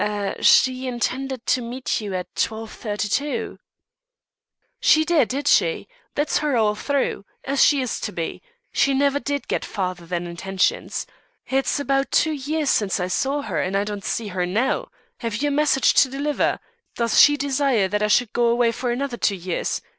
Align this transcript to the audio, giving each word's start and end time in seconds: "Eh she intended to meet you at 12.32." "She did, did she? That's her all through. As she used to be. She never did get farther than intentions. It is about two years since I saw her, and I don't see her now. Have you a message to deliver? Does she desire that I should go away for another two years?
"Eh 0.03 0.33
she 0.41 0.87
intended 0.87 1.45
to 1.45 1.61
meet 1.61 2.01
you 2.01 2.15
at 2.15 2.25
12.32." 2.33 3.59
"She 4.79 5.05
did, 5.05 5.27
did 5.29 5.47
she? 5.47 5.87
That's 6.15 6.39
her 6.39 6.57
all 6.57 6.73
through. 6.73 7.23
As 7.43 7.63
she 7.63 7.81
used 7.81 8.03
to 8.05 8.11
be. 8.11 8.41
She 8.73 8.95
never 8.95 9.19
did 9.19 9.47
get 9.47 9.63
farther 9.63 10.07
than 10.07 10.25
intentions. 10.25 11.05
It 11.45 11.67
is 11.67 11.79
about 11.79 12.09
two 12.09 12.31
years 12.33 12.71
since 12.71 12.99
I 12.99 13.09
saw 13.09 13.43
her, 13.43 13.61
and 13.61 13.77
I 13.77 13.83
don't 13.83 14.03
see 14.03 14.29
her 14.29 14.47
now. 14.47 14.87
Have 15.19 15.35
you 15.35 15.49
a 15.49 15.51
message 15.51 15.93
to 15.93 16.09
deliver? 16.09 16.59
Does 16.95 17.21
she 17.21 17.37
desire 17.37 17.87
that 17.87 18.01
I 18.01 18.07
should 18.07 18.33
go 18.33 18.47
away 18.47 18.71
for 18.71 18.89
another 18.89 19.17
two 19.17 19.35
years? 19.35 19.83